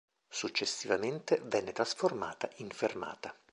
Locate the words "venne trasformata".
1.45-2.49